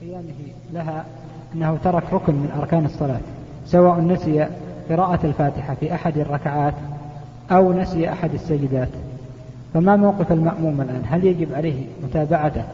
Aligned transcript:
قيامه 0.00 0.54
لها 0.72 1.04
أنه 1.54 1.78
ترك 1.84 2.12
ركن 2.12 2.34
من 2.34 2.50
أركان 2.58 2.84
الصلاة 2.84 3.20
سواء 3.66 4.00
نسي 4.00 4.48
قراءة 4.90 5.26
الفاتحة 5.26 5.74
في 5.74 5.94
أحد 5.94 6.18
الركعات 6.18 6.74
أو 7.50 7.72
نسي 7.72 8.12
أحد 8.12 8.34
السجدات. 8.34 8.88
فما 9.74 9.96
موقف 9.96 10.32
المأموم 10.32 10.80
الآن؟ 10.80 11.02
هل 11.06 11.24
يجب 11.24 11.54
عليه 11.54 11.86
متابعته؟ 12.02 12.64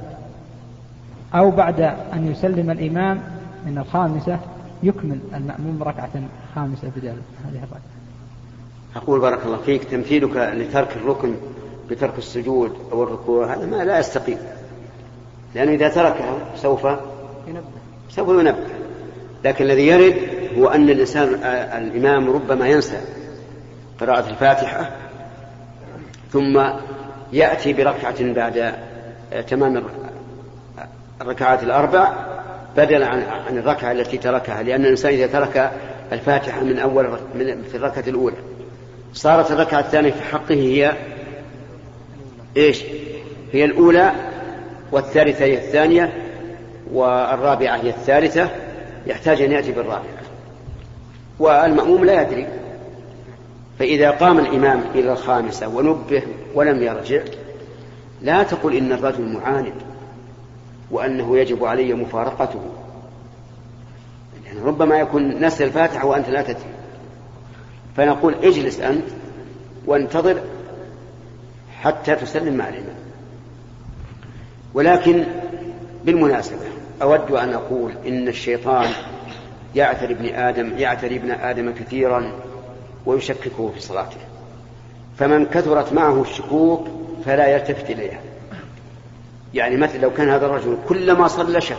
أو 1.34 1.50
بعد 1.50 1.80
أن 2.12 2.30
يسلم 2.30 2.71
الإمام 2.71 3.20
من 3.66 3.79
الخامسة 3.79 4.38
يكمل 4.82 5.18
المأموم 5.34 5.82
ركعة 5.82 6.11
خامسة 6.54 6.88
بدل 6.96 7.09
هذه 7.09 7.57
الركعة 7.57 7.80
أقول 8.96 9.20
بارك 9.20 9.46
الله 9.46 9.57
فيك 9.57 9.84
تمثيلك 9.84 10.36
لترك 10.36 10.96
الركن 10.96 11.34
بترك 11.91 12.18
السجود 12.18 12.72
أو 12.93 13.02
الركوع 13.02 13.54
هذا 13.54 13.66
ما 13.66 13.84
لا 13.84 13.98
يستقيم. 13.98 14.38
لأنه 15.54 15.72
إذا 15.72 15.89
تركه 15.89 16.39
سوف 16.57 16.85
ينبه 17.49 17.63
سوف 18.11 18.29
ينبه 18.29 18.81
لكن 19.45 19.64
الذي 19.64 19.86
يرد 19.86 20.17
هو 20.59 20.68
أن 20.68 20.90
الإنسان 20.90 21.29
الإمام 21.82 22.31
ربما 22.31 22.68
ينسى 22.68 23.00
قراءة 24.00 24.31
الفاتحة 24.31 24.90
ثم 26.32 26.63
يأتي 27.32 27.73
بركعة 27.73 28.32
بعد 28.32 28.75
تمام 29.49 29.82
الركعات 31.21 31.62
الأربع 31.62 32.12
بدلا 32.77 33.06
عن 33.06 33.23
عن 33.48 33.59
الركعة 33.59 33.92
التي 33.92 34.19
تركها 34.19 34.62
لأن 34.62 34.84
الإنسان 34.84 35.12
إذا 35.12 35.27
ترك 35.27 35.70
الفاتحة 36.12 36.64
من 36.64 36.78
أول 36.78 37.09
من 37.34 37.62
في 37.62 37.77
الركعة 37.77 38.05
الأولى 38.09 38.37
صارت 39.12 39.51
الركعة 39.51 39.81
الثانية 39.81 40.11
في 40.11 40.23
حقه 40.23 40.55
هي 40.55 40.92
إيش؟ 42.56 42.84
هي 43.53 43.64
الأولى 43.64 44.12
والثالثة 44.92 45.44
هي 45.44 45.55
الثانية 45.55 46.12
والرابعة 46.92 47.77
هي 47.77 47.91
الثالثة 47.91 48.51
يحتاج 49.06 49.42
أن 49.42 49.53
يأتي 49.53 49.73
بالرابعة. 49.73 50.20
والمأموم 51.39 52.05
لا 52.05 52.23
يدري 52.23 52.47
فإذا 53.78 54.11
قام 54.11 54.39
الإمام 54.39 54.84
إلى 54.95 55.12
الخامسة 55.12 55.69
ونبه 55.69 56.23
ولم 56.55 56.83
يرجع 56.83 57.23
لا 58.23 58.42
تقل 58.42 58.77
إن 58.77 58.92
الرجل 58.92 59.23
معاند 59.23 59.75
وأنه 60.91 61.39
يجب 61.39 61.65
علي 61.65 61.95
مفارقته. 61.95 62.61
لأن 64.45 64.65
ربما 64.65 64.98
يكون 64.98 65.45
نسي 65.45 65.65
الفاتحة 65.65 66.06
وأنت 66.06 66.28
لا 66.28 66.43
تدري. 66.43 66.70
فنقول 67.97 68.34
اجلس 68.43 68.81
أنت 68.81 69.05
وانتظر 69.87 70.41
حتى 71.81 72.15
تسلم 72.15 72.56
مع 72.56 72.69
الإمام. 72.69 73.00
ولكن 74.75 75.25
بالمناسبة 76.05 76.59
أود 77.03 77.31
أن 77.31 77.53
أقول 77.53 77.93
إن 78.07 78.29
الشيطان 78.29 78.91
يعتري 79.75 80.15
ابن 80.15 80.27
آدم 80.27 80.79
يعتري 80.79 81.17
ابن 81.17 81.31
آدم 81.31 81.75
كثيرا 81.75 82.33
ويشككه 83.07 83.71
في 83.75 83.81
صلاته. 83.81 84.17
فمن 85.19 85.47
كثرت 85.47 85.93
معه 85.93 86.23
الشكوك 86.23 86.89
فلا 87.25 87.47
يلتفت 87.47 87.91
إليها. 87.91 88.21
يعني 89.55 89.77
مثل 89.77 90.01
لو 90.01 90.11
كان 90.11 90.29
هذا 90.29 90.47
الرجل 90.47 90.79
كلما 90.89 91.29
صلى 91.29 91.61
شك. 91.61 91.77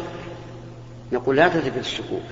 نقول 1.11 1.35
لا 1.35 1.47
تلتفت 1.47 1.77
الشكوك 1.77 2.23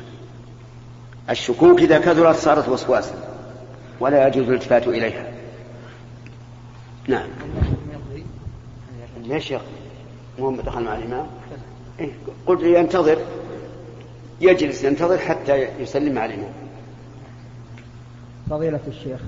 الشكوك 1.29 1.81
إذا 1.81 1.99
كثرت 1.99 2.35
صارت 2.35 2.69
وسواسا. 2.69 3.15
ولا 3.99 4.27
يجوز 4.27 4.47
الالتفات 4.47 4.87
إليها. 4.87 5.31
نعم. 7.07 7.27
ليش 9.23 9.51
يقضي 9.51 9.78
مو 10.39 10.61
دخل 10.61 10.83
مع 10.83 10.95
الإمام. 10.95 11.25
إيه؟ 11.99 12.11
قلت 12.45 12.63
ينتظر 12.63 13.17
يجلس 14.41 14.83
ينتظر 14.83 15.17
حتى 15.17 15.67
يسلم 15.79 16.15
مع 16.15 16.25
الإمام. 16.25 16.51
فضيلة 18.49 18.79
الشيخ 18.87 19.19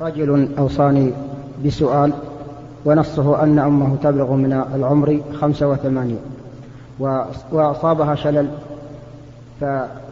رجل 0.00 0.48
أوصاني 0.58 1.12
بسؤال 1.64 2.12
ونصه 2.84 3.42
أن 3.42 3.58
أمه 3.58 3.96
تبلغ 4.02 4.32
من 4.32 4.52
العمر 4.74 5.20
خمسة 5.40 5.68
وثمانين 5.68 6.18
وأصابها 7.52 8.14
شلل 8.14 8.48
ف... 9.60 9.64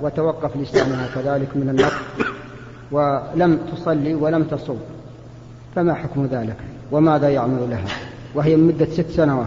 وتوقف 0.02 0.56
لسانها 0.56 1.08
كذلك 1.14 1.48
من 1.54 1.68
النطق 1.68 2.02
ولم 2.92 3.58
تصلي 3.72 4.14
ولم 4.14 4.44
تصوم. 4.44 4.80
فما 5.74 5.94
حكم 5.94 6.26
ذلك؟ 6.26 6.56
وماذا 6.92 7.28
يعمل 7.28 7.70
لها؟ 7.70 7.86
وهي 8.34 8.56
مدة 8.56 8.86
ست 8.86 9.10
سنوات. 9.10 9.46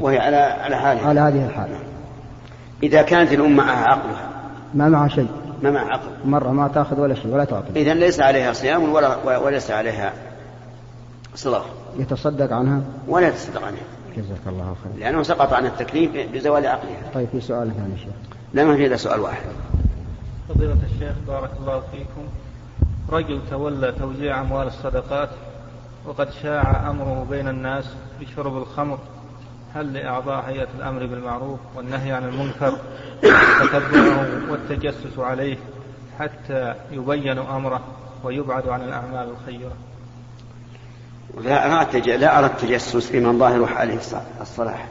وهي 0.00 0.18
على 0.18 0.36
على 0.36 0.76
حالها. 0.76 1.08
على 1.08 1.20
هذه 1.20 1.46
الحالة 1.46 1.78
إذا 2.82 3.02
كانت 3.02 3.32
الأم 3.32 3.56
معها 3.56 3.88
عقلها. 3.88 4.30
ما 4.74 4.88
معها 4.88 5.08
شيء. 5.08 5.28
ما 5.62 5.70
معها 5.70 5.88
عقل. 5.88 6.08
مرة 6.24 6.50
ما 6.50 6.68
تأخذ 6.68 7.00
ولا 7.00 7.14
شيء 7.14 7.34
ولا 7.34 7.44
تعطي 7.44 7.82
إذا 7.82 7.94
ليس 7.94 8.20
عليها 8.20 8.52
صيام 8.52 8.92
ولا 8.92 9.38
وليس 9.38 9.70
عليها 9.70 10.12
صلاة. 11.34 11.64
يتصدق 11.98 12.52
عنها؟ 12.52 12.80
ولا 13.08 13.28
يتصدق 13.28 13.62
عنها. 13.62 13.80
جزاك 14.16 14.40
الله 14.46 14.76
خير. 14.84 14.92
لأنه 15.00 15.22
سقط 15.22 15.52
عن 15.52 15.66
التكليف 15.66 16.10
بزوال 16.32 16.66
عقلها. 16.66 17.10
طيب 17.14 17.28
في 17.32 17.40
سؤال 17.40 17.70
ثاني 17.76 17.98
شيخ. 17.98 18.14
لا 18.54 18.64
ما 18.64 18.76
في 18.76 18.86
إلا 18.86 18.96
سؤال 18.96 19.20
واحد. 19.20 19.42
فضيلة 20.48 20.76
الشيخ 20.94 21.16
بارك 21.26 21.50
الله 21.60 21.82
فيكم. 21.92 22.26
رجل 23.12 23.40
تولى 23.50 23.92
توزيع 23.92 24.40
أموال 24.40 24.66
الصدقات 24.66 25.28
وقد 26.06 26.28
شاع 26.42 26.90
أمره 26.90 27.26
بين 27.30 27.48
الناس 27.48 27.84
بشرب 28.20 28.56
الخمر. 28.56 28.98
هل 29.76 29.92
لأعضاء 29.92 30.44
هيئة 30.48 30.68
الأمر 30.78 31.06
بالمعروف 31.06 31.60
والنهي 31.76 32.12
عن 32.12 32.24
المنكر 32.24 32.78
تتبعه 33.62 34.50
والتجسس 34.50 35.18
عليه 35.18 35.56
حتى 36.18 36.74
يبين 36.90 37.38
أمره 37.38 37.80
ويبعد 38.24 38.68
عن 38.68 38.80
الأعمال 38.80 39.28
الخيرة. 39.30 39.72
لا 41.44 41.82
أرى 41.82 42.00
لا 42.00 42.38
أرى 42.38 42.46
التجسس 42.46 42.96
في 42.96 43.20
من 43.20 43.38
ظاهر 43.38 43.66
حاله 43.66 43.98
الصلاح. 44.40 44.88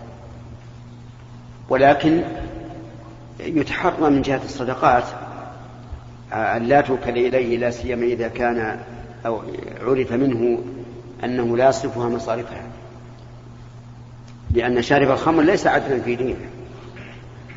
ولكن 1.70 2.24
يتحرى 3.40 4.10
من 4.10 4.22
جهة 4.22 4.42
الصدقات. 4.46 5.04
أن 6.34 6.64
لا 6.64 6.82
توكل 6.82 7.10
إليه 7.10 7.58
لا 7.58 7.70
سيما 7.70 8.06
إذا 8.06 8.28
كان 8.28 8.80
أو 9.26 9.42
عرف 9.82 10.12
منه 10.12 10.64
أنه 11.24 11.58
لا 11.58 11.70
يصرفها 11.70 12.10
مصارفها. 12.10 12.75
لأن 14.56 14.82
شارب 14.82 15.12
الخمر 15.12 15.44
ليس 15.44 15.68
عدلا 15.68 16.02
في 16.02 16.16
دينه. 16.16 16.36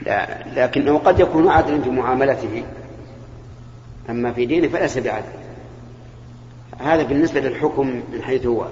لا 0.06 0.44
لكنه 0.56 0.98
قد 0.98 1.20
يكون 1.20 1.48
عدلا 1.48 1.82
في 1.82 1.90
معاملته. 1.90 2.64
أما 4.10 4.32
في 4.32 4.46
دينه 4.46 4.68
فليس 4.68 4.98
بعدل. 4.98 5.24
هذا 6.78 7.02
بالنسبة 7.02 7.40
للحكم 7.40 7.86
من 8.12 8.22
حيث 8.22 8.46
هو. 8.46 8.66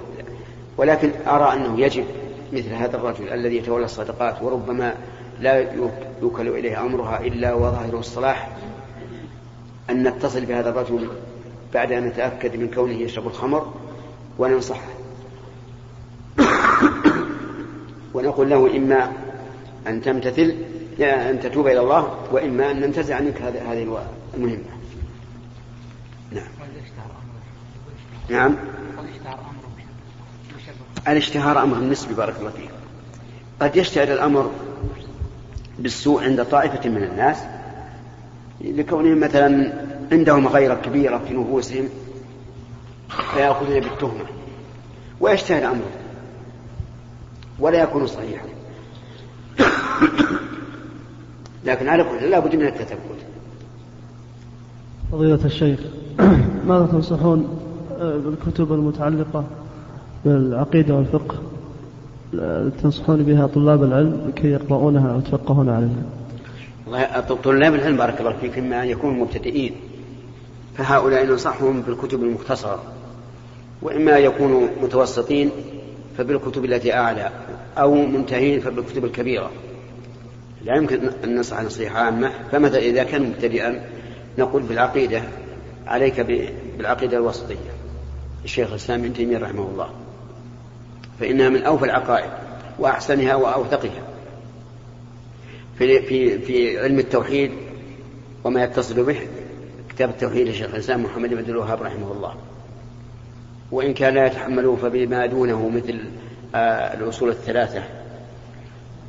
ولكن 0.77 1.11
أرى 1.27 1.53
أنه 1.53 1.79
يجب 1.79 2.05
مثل 2.53 2.73
هذا 2.73 2.97
الرجل 2.97 3.29
الذي 3.29 3.57
يتولى 3.57 3.85
الصدقات 3.85 4.41
وربما 4.41 4.93
لا 5.39 5.65
يوكل 6.21 6.47
إليه 6.47 6.81
أمرها 6.81 7.19
إلا 7.19 7.53
وظاهره 7.53 7.99
الصلاح. 7.99 8.49
أن 9.89 10.07
نتصل 10.07 10.45
بهذا 10.45 10.69
الرجل 10.69 11.07
بعد 11.73 11.91
أن 11.91 12.05
نتأكد 12.05 12.55
من 12.55 12.67
كونه 12.67 12.93
يشرب 12.93 13.27
الخمر 13.27 13.73
وننصحه. 14.39 14.96
ونقول 18.17 18.49
له 18.49 18.77
إما 18.77 19.11
أن 19.87 20.01
تمتثل 20.01 20.55
أن 20.99 21.39
تتوب 21.39 21.67
إلى 21.67 21.79
الله 21.79 22.17
وإما 22.31 22.71
أن 22.71 22.79
ننتزع 22.79 23.15
عنك 23.15 23.41
هذه 23.41 23.99
المهمة. 24.33 24.63
نعم. 26.31 26.47
نعم. 28.29 28.55
الاشتهار 31.07 31.63
أمر 31.63 31.79
نسبي 31.79 32.13
بارك 32.13 32.35
الله 32.39 32.49
فيك. 32.49 32.69
قد 33.61 33.75
يشتهر 33.75 34.13
الأمر 34.13 34.51
بالسوء 35.79 36.23
عند 36.23 36.45
طائفة 36.45 36.89
من 36.89 37.03
الناس 37.03 37.37
لكونهم 38.61 39.19
مثلا 39.19 39.73
عندهم 40.11 40.47
غيرة 40.47 40.75
كبيرة 40.75 41.17
في 41.27 41.33
نفوسهم 41.33 41.89
فيأخذون 43.33 43.79
بالتهمة. 43.79 44.25
ويشتهر 45.19 45.65
أمره. 45.65 46.06
ولا 47.59 47.83
يكون 47.83 48.07
صحيحا. 48.07 48.45
لكن 51.65 51.87
على 51.87 52.03
كل 52.03 52.29
لا 52.29 52.39
بد 52.39 52.55
من 52.55 52.67
التثبت. 52.67 53.17
فضيلة 55.11 55.45
الشيخ 55.45 55.79
ماذا 56.67 56.85
تنصحون 56.91 57.59
بالكتب 57.99 58.73
المتعلقة 58.73 59.43
بالعقيدة 60.25 60.95
والفقه؟ 60.95 61.35
تنصحون 62.83 63.23
بها 63.23 63.47
طلاب 63.47 63.83
العلم 63.83 64.21
لكي 64.27 64.47
يقرؤونها 64.47 65.11
أو 65.11 65.19
يتفقهون 65.19 65.69
عليها؟ 65.69 66.03
طلاب 67.43 67.75
العلم 67.75 67.97
بارك 67.97 68.19
الله 68.19 68.33
فيك 68.41 68.57
إما 68.57 68.83
أن 68.83 68.87
يكونوا 68.87 69.25
مبتدئين. 69.25 69.71
فهؤلاء 70.77 71.25
ننصحهم 71.25 71.81
بالكتب 71.81 72.23
المختصرة. 72.23 72.79
وإما 73.81 74.17
يكونوا 74.17 74.67
متوسطين 74.81 75.49
فبالكتب 76.17 76.65
التي 76.65 76.93
أعلى. 76.93 77.31
أو 77.81 77.95
منتهين 77.95 78.59
فبالكتب 78.59 79.05
الكبيرة. 79.05 79.51
لا 80.65 80.75
يمكن 80.75 81.09
أن 81.23 81.39
نصح 81.39 81.61
نصيحة 81.61 81.99
عامة 81.99 82.31
فمثلا 82.51 82.79
إذا 82.79 83.03
كان 83.03 83.21
مبتدئا؟ 83.21 83.85
نقول 84.37 84.61
بالعقيدة 84.63 85.23
عليك 85.87 86.19
بالعقيدة 86.77 87.17
الوسطية. 87.17 87.55
الشيخ 88.45 88.69
الإسلام 88.69 88.99
ابن 88.99 89.13
تيمية 89.13 89.37
رحمه 89.37 89.69
الله. 89.71 89.89
فإنها 91.19 91.49
من 91.49 91.63
أوفى 91.63 91.85
العقائد 91.85 92.29
وأحسنها 92.79 93.35
وأوثقها. 93.35 94.03
في 95.77 96.01
في 96.01 96.39
في 96.39 96.79
علم 96.79 96.99
التوحيد 96.99 97.51
وما 98.43 98.63
يتصل 98.63 99.03
به 99.03 99.17
كتاب 99.89 100.09
التوحيد 100.09 100.47
للشيخ 100.47 100.73
الإسلام 100.73 101.03
محمد 101.03 101.29
بن 101.29 101.51
الوهاب 101.51 101.83
رحمه 101.83 102.11
الله. 102.11 102.35
وإن 103.71 103.93
كان 103.93 104.13
لا 104.13 104.25
يتحمله 104.25 104.75
فبما 104.75 105.25
دونه 105.25 105.69
مثل 105.69 105.99
الأصول 106.55 107.29
الثلاثة 107.29 107.83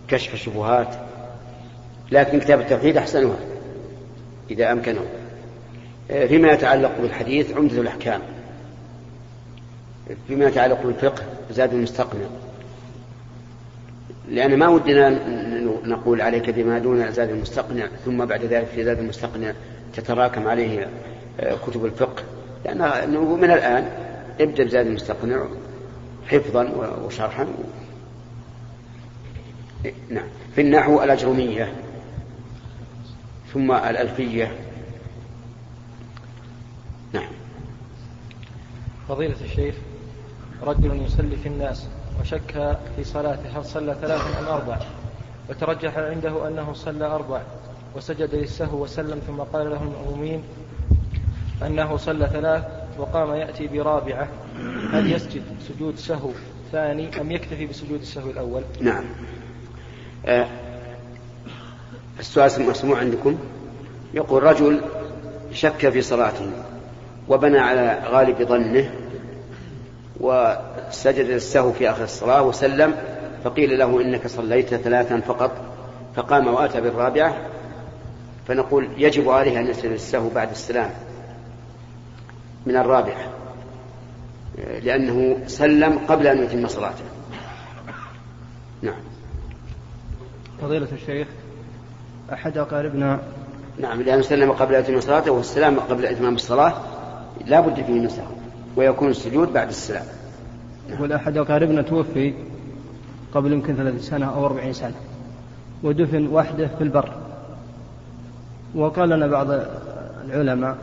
كشف 0.08 0.34
الشبهات 0.34 0.94
لكن 2.12 2.40
كتاب 2.40 2.60
التوحيد 2.60 2.96
أحسنها 2.96 3.36
إذا 4.50 4.72
أمكنه. 4.72 5.00
آه، 6.10 6.26
فيما 6.26 6.52
يتعلق 6.52 7.00
بالحديث 7.00 7.56
عمدة 7.56 7.80
الأحكام 7.80 8.20
فيما 10.28 10.44
يتعلق 10.44 10.82
بالفقه 10.82 11.22
زاد 11.50 11.72
المستقنع 11.72 12.26
لأن 14.28 14.58
ما 14.58 14.68
ودنا 14.68 15.08
نقول 15.84 16.20
عليك 16.20 16.50
بما 16.50 16.78
دون 16.78 17.12
زاد 17.12 17.30
المستقنع 17.30 17.86
ثم 18.04 18.24
بعد 18.24 18.44
ذلك 18.44 18.66
في 18.66 18.84
زاد 18.84 18.98
المستقنع 18.98 19.52
تتراكم 19.94 20.48
عليه 20.48 20.88
آه، 21.40 21.56
كتب 21.66 21.84
الفقه. 21.84 22.22
لأنه 22.64 23.36
من 23.36 23.50
الآن 23.50 23.88
ابدأ 24.40 24.64
بزاد 24.64 24.86
المستقنع 24.86 25.46
حفظا 26.28 26.70
وشرحا. 27.04 27.46
نعم. 30.10 30.26
في 30.54 30.60
النحو 30.60 31.02
الأجرمية 31.02 31.72
ثم 33.52 33.72
الألفية. 33.72 34.52
نعم. 37.12 37.30
فضيلة 39.08 39.36
الشيخ 39.40 39.74
رجل 40.62 41.02
يصلي 41.02 41.36
في 41.36 41.48
الناس 41.48 41.86
وشك 42.20 42.78
في 42.96 43.04
صلاته 43.04 43.58
هل 43.58 43.64
صلى 43.64 43.96
ثلاثا 44.00 44.38
أم 44.40 44.44
أربع؟ 44.44 44.78
وترجح 45.50 45.98
عنده 45.98 46.48
أنه 46.48 46.72
صلى 46.72 47.04
أربع 47.04 47.42
وسجد 47.96 48.34
للسهو 48.34 48.82
وسلم 48.82 49.18
ثم 49.26 49.40
قال 49.40 49.70
له 49.70 49.82
المؤمنين 49.82 50.42
أنه 51.66 51.96
صلى 51.96 52.26
ثلاث 52.26 52.77
وقام 52.98 53.34
يأتي 53.34 53.66
برابعة. 53.66 54.28
هل 54.92 55.12
يسجد 55.12 55.42
سجود 55.68 55.96
سهو 55.96 56.30
ثاني. 56.72 57.20
أم 57.20 57.32
يكتفي 57.32 57.66
بسجود 57.66 58.00
السهو 58.00 58.30
الأول؟ 58.30 58.62
نعم. 58.80 59.04
آه 60.26 60.48
السؤال 62.18 62.62
مسموع 62.62 62.98
عندكم؟ 62.98 63.38
يقول 64.14 64.42
رجل 64.42 64.80
شك 65.52 65.88
في 65.88 66.02
صلاته 66.02 66.50
وبنى 67.28 67.58
على 67.58 68.02
غالب 68.10 68.42
ظنه 68.42 68.90
وسجد 70.20 71.26
السهو 71.26 71.72
في 71.72 71.90
آخر 71.90 72.04
الصلاة 72.04 72.42
وسلم 72.42 72.94
فقيل 73.44 73.78
له 73.78 74.00
إنك 74.00 74.26
صليت 74.26 74.74
ثلاثا 74.74 75.20
فقط 75.20 75.50
فقام 76.16 76.46
وأتى 76.46 76.80
بالرابعة. 76.80 77.36
فنقول 78.48 78.88
يجب 78.96 79.28
عليه 79.28 79.60
أن 79.60 79.66
يسجد 79.66 79.90
السهو 79.90 80.28
بعد 80.28 80.50
السلام. 80.50 80.90
من 82.68 82.76
الرابعة 82.76 83.28
لأنه 84.82 85.36
سلم 85.46 85.98
قبل 85.98 86.26
أن 86.26 86.42
يتم 86.42 86.68
صلاته. 86.68 87.04
نعم. 88.82 89.00
فضيلة 90.62 90.88
الشيخ 90.92 91.28
أحد 92.32 92.58
أقاربنا 92.58 93.20
نعم 93.80 94.02
لأنه 94.02 94.22
سلم 94.22 94.52
قبل 94.52 94.74
أن 94.74 94.82
يتم 94.82 95.00
صلاته 95.00 95.30
والسلام 95.30 95.80
قبل 95.80 96.06
إتمام 96.06 96.34
الصلاة 96.34 96.74
لا 97.46 97.60
بد 97.60 97.74
فيه 97.74 97.92
من 97.92 98.08
سهو 98.08 98.32
ويكون 98.76 99.10
السجود 99.10 99.52
بعد 99.52 99.68
السلام. 99.68 100.04
يقول 100.88 101.12
أحد 101.12 101.36
أقاربنا 101.36 101.82
توفي 101.82 102.34
قبل 103.34 103.52
يمكن 103.52 103.76
ثلاثين 103.76 104.00
سنة 104.00 104.34
أو 104.34 104.46
أربعين 104.46 104.72
سنة 104.72 104.94
ودفن 105.82 106.26
وحده 106.26 106.68
في 106.78 106.84
البر. 106.84 107.12
وقال 108.74 109.08
لنا 109.08 109.26
بعض 109.26 109.46
العلماء 110.24 110.78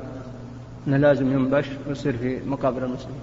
أنه 0.87 0.97
لازم 0.97 1.31
ينبش 1.31 1.65
ويصير 1.87 2.17
في 2.17 2.39
مقابر 2.45 2.85
المسلمين 2.85 3.19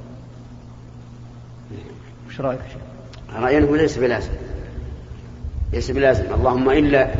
وش 2.28 2.40
رأيك 2.40 2.60
شيخ؟ 2.60 2.82
رأيي 3.42 3.58
أنه 3.58 3.76
ليس 3.76 3.98
بلازم 3.98 4.30
ليس 5.72 5.90
بلازم 5.90 6.34
اللهم 6.34 6.70
إلا 6.70 7.14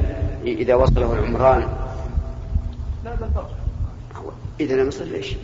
إذا 0.44 0.75
وصله 0.75 1.12
العمران 1.12 1.69
لا 3.05 3.15
بل 3.15 3.29
إذا 4.61 4.77
لم 4.77 4.89
يصل 4.89 5.09
ليش؟ 5.09 5.35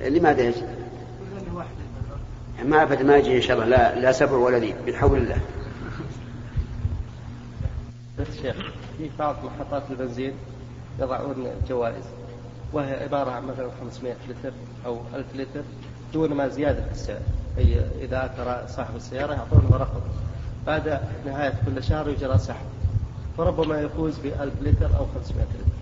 لماذا 0.00 0.42
يجب؟ 0.42 0.66
ما 2.64 2.82
أبد 2.82 3.02
ما 3.02 3.16
يجي 3.16 3.36
إن 3.36 3.42
شاء 3.42 3.56
الله 3.56 3.68
لا 3.68 4.00
لا 4.00 4.12
سبع 4.12 4.32
ولا 4.32 4.58
ذيب 4.58 4.74
بحول 4.86 5.18
الله. 5.18 5.38
الشيخ 8.20 8.56
في 8.98 9.10
بعض 9.18 9.36
محطات 9.44 9.82
البنزين 9.90 10.32
يضعون 11.00 11.46
جوائز 11.68 12.04
وهي 12.72 13.02
عبارة 13.02 13.30
عن 13.30 13.46
مثلا 13.46 13.68
500 13.80 14.14
لتر 14.28 14.52
أو 14.86 14.98
1000 15.14 15.26
لتر 15.34 15.62
دون 16.12 16.32
ما 16.32 16.48
زيادة 16.48 16.84
في 16.84 16.92
السعر. 16.92 17.20
أي 17.58 17.80
إذا 18.00 18.24
أثر 18.26 18.74
صاحب 18.74 18.96
السيارة 18.96 19.32
يعطونه 19.32 19.76
رقم. 19.76 20.00
بعد 20.66 21.00
نهاية 21.26 21.52
كل 21.66 21.82
شهر 21.82 22.08
يجرى 22.08 22.38
سحب. 22.38 22.66
فربما 23.38 23.80
يفوز 23.80 24.18
ب 24.18 24.26
1000 24.26 24.52
لتر 24.62 24.86
أو 24.98 25.06
500 25.14 25.44
لتر. 25.44 25.72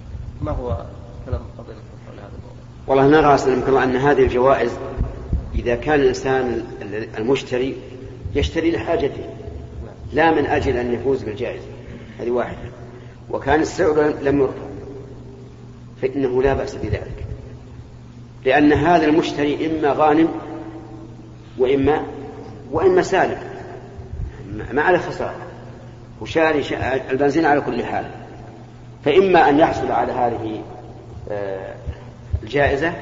ما 0.43 0.53
هو 0.53 0.85
كلام 1.27 1.41
فضيلة 1.59 1.79
حول 2.07 2.19
هذا 2.19 2.31
الموضوع؟ 2.37 2.57
والله 2.87 3.21
نرى 3.21 3.35
أسلمك 3.35 3.69
أن 3.69 3.97
هذه 3.97 4.23
الجوائز 4.23 4.71
إذا 5.55 5.75
كان 5.77 6.01
الإنسان 6.01 6.65
المشتري 7.19 7.77
يشتري 8.35 8.71
لحاجته 8.71 9.25
لا 10.13 10.31
من 10.31 10.47
أجل 10.47 10.77
أن 10.77 10.93
يفوز 10.93 11.23
بالجائزة. 11.23 11.67
هذه 12.21 12.31
واحدة. 12.31 12.59
وكان 13.31 13.61
السعر 13.61 14.15
لم 14.23 14.41
يرفع 14.41 14.66
فإنه 16.03 16.43
لا 16.43 16.55
بأس 16.55 16.75
بذلك. 16.75 17.27
لأن 18.45 18.73
هذا 18.73 19.05
المشتري 19.05 19.67
إما 19.67 19.93
غانم 19.93 20.29
وإما 21.59 22.03
وإما 22.73 23.03
سالم 23.03 23.39
ما 24.73 24.83
على 24.83 24.99
خسارة. 24.99 25.47
وشاري 26.21 26.63
البنزين 27.11 27.45
على 27.45 27.61
كل 27.61 27.85
حال. 27.85 28.05
فإما 29.05 29.49
أن 29.49 29.59
يحصل 29.59 29.93
على 29.93 30.13
هذه 30.13 30.63
آه، 31.31 31.75
الجائزة 32.43 32.93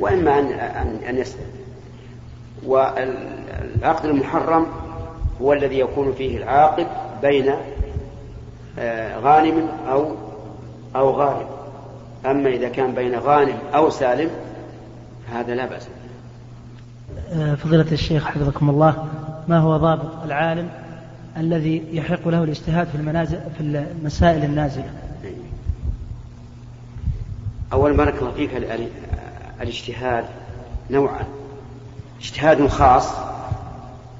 وإما 0.00 0.38
أن 0.38 0.98
أن 1.08 1.18
يسلم. 1.18 1.46
والعقد 2.66 4.04
المحرم 4.04 4.66
هو 5.42 5.52
الذي 5.52 5.78
يكون 5.78 6.12
فيه 6.12 6.36
العاقد 6.36 6.86
بين 7.22 7.54
آه، 8.78 9.18
غانم 9.18 9.68
أو 9.88 10.14
أو 10.96 11.10
غارم. 11.10 11.46
أما 12.26 12.48
إذا 12.48 12.68
كان 12.68 12.94
بين 12.94 13.14
غانم 13.18 13.58
أو 13.74 13.90
سالم 13.90 14.30
هذا 15.32 15.54
لا 15.54 15.66
بأس 15.66 15.88
آه، 17.32 17.54
فضيلة 17.54 17.92
الشيخ 17.92 18.26
حفظكم 18.26 18.70
الله 18.70 19.08
ما 19.48 19.58
هو 19.58 19.76
ضابط 19.76 20.24
العالم 20.24 20.68
الذي 21.36 21.84
يحق 21.92 22.28
له 22.28 22.44
الاجتهاد 22.44 22.86
في 22.86 22.94
المنازل 22.94 23.38
في 23.58 23.60
المسائل 23.60 24.44
النازلة؟ 24.44 24.90
أول 27.72 27.96
بارك 27.96 28.14
الله 28.22 28.30
فيك 28.30 28.50
الاجتهاد 29.60 30.24
نوعان 30.90 31.26
اجتهاد 32.20 32.66
خاص 32.66 33.12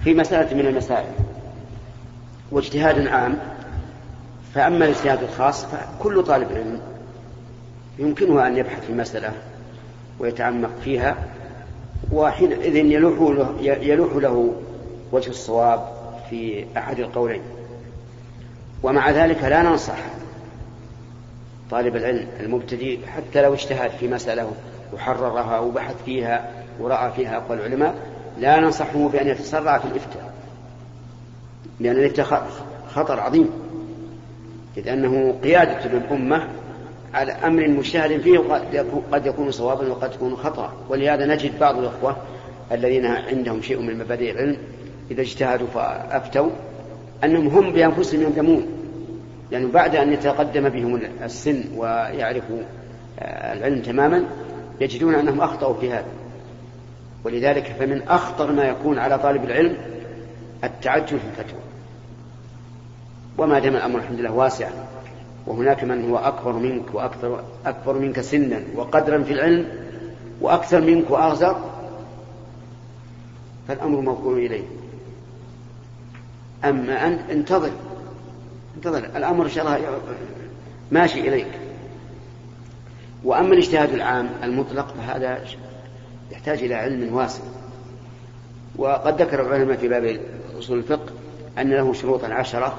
في 0.04 0.14
مسألة 0.14 0.56
من 0.56 0.66
المسائل 0.66 1.12
واجتهاد 2.50 3.06
عام. 3.06 3.38
فأما 4.54 4.84
الاجتهاد 4.84 5.22
الخاص 5.22 5.64
فكل 5.64 6.22
طالب 6.22 6.52
علم 6.52 6.80
يمكنه 7.98 8.46
أن 8.46 8.56
يبحث 8.56 8.86
في 8.86 8.92
مسألة 8.92 9.32
ويتعمق 10.18 10.70
فيها 10.84 11.16
وحينئذ 12.12 12.76
يلوح 12.76 13.36
له, 13.36 13.54
يلوح 13.62 14.16
له 14.16 14.54
وجه 15.12 15.30
الصواب 15.30 15.88
في 16.30 16.64
أحد 16.76 16.98
القولين. 16.98 17.42
ومع 18.82 19.10
ذلك 19.10 19.44
لا 19.44 19.62
ننصح 19.62 19.98
طالب 21.70 21.96
العلم 21.96 22.26
المبتدئ 22.40 23.06
حتى 23.06 23.42
لو 23.42 23.54
اجتهد 23.54 23.90
في 23.90 24.08
مسألة 24.08 24.52
وحررها 24.94 25.58
وبحث 25.58 25.94
فيها 26.04 26.50
ورأى 26.80 27.12
فيها 27.12 27.36
أقوال 27.36 27.58
العلماء 27.58 27.94
لا 28.38 28.60
ننصحه 28.60 29.08
بأن 29.08 29.28
يتسرع 29.28 29.78
في 29.78 29.84
الإفتاء 29.84 30.32
لأن 31.80 31.96
الإفتاء 31.96 32.50
خطر 32.94 33.20
عظيم 33.20 33.50
إذ 34.76 34.88
أنه 34.88 35.34
قيادة 35.42 35.88
للأمة 35.88 36.48
على 37.14 37.32
أمر 37.32 37.68
مشاهد 37.68 38.20
فيه 38.20 38.38
قد 39.12 39.26
يكون 39.26 39.50
صوابا 39.50 39.88
وقد 39.88 40.14
يكون 40.14 40.36
خطأ. 40.36 40.72
ولهذا 40.88 41.26
نجد 41.26 41.58
بعض 41.58 41.78
الأخوة 41.78 42.16
الذين 42.72 43.06
عندهم 43.06 43.62
شيء 43.62 43.80
من 43.80 43.98
مبادئ 43.98 44.30
العلم 44.30 44.56
إذا 45.10 45.20
اجتهدوا 45.20 45.66
فأفتوا 45.74 46.50
أنهم 47.24 47.48
هم 47.48 47.72
بأنفسهم 47.72 48.22
يندمون 48.22 48.66
يعني 49.52 49.66
بعد 49.66 49.96
أن 49.96 50.12
يتقدم 50.12 50.68
بهم 50.68 51.00
السن 51.22 51.64
ويعرفوا 51.76 52.58
آه، 53.18 53.52
العلم 53.52 53.82
تماما 53.82 54.24
يجدون 54.80 55.14
أنهم 55.14 55.40
أخطأوا 55.40 55.74
في 55.74 55.92
هذا. 55.92 56.06
ولذلك 57.24 57.64
فمن 57.78 58.02
أخطر 58.02 58.52
ما 58.52 58.64
يكون 58.64 58.98
على 58.98 59.18
طالب 59.18 59.44
العلم 59.44 59.76
التعجل 60.64 61.06
في 61.06 61.14
الفتوى. 61.14 61.60
وما 63.38 63.58
دام 63.58 63.76
الأمر 63.76 63.98
الحمد 63.98 64.20
لله 64.20 64.32
واسعا 64.32 64.70
وهناك 65.46 65.84
من 65.84 66.10
هو 66.10 66.16
أكبر 66.16 66.52
منك 66.52 66.94
وأكثر 66.94 67.44
أكبر 67.66 67.98
منك 67.98 68.20
سنا 68.20 68.62
وقدرا 68.76 69.22
في 69.22 69.32
العلم 69.32 69.68
وأكثر 70.40 70.80
منك 70.80 71.10
وأغزر 71.10 71.56
فالأمر 73.68 74.00
موكول 74.00 74.38
إليه 74.38 74.64
أما 76.64 77.06
أنت 77.06 77.30
انتظر 77.30 77.70
انتظر 78.76 78.98
الأمر 78.98 79.44
إن 79.44 79.50
شاء 79.50 79.64
الله 79.66 80.00
ماشي 80.92 81.28
إليك. 81.28 81.46
وأما 83.24 83.52
الاجتهاد 83.52 83.92
العام 83.94 84.30
المطلق 84.42 84.94
فهذا 84.94 85.44
يحتاج 86.30 86.62
إلى 86.62 86.74
علم 86.74 87.14
واسع. 87.14 87.42
وقد 88.76 89.22
ذكر 89.22 89.46
العلماء 89.46 89.76
في 89.76 89.88
باب 89.88 90.20
أصول 90.58 90.78
الفقه 90.78 91.12
أن 91.58 91.70
له 91.70 91.92
شروطا 91.92 92.26
عشرة 92.28 92.74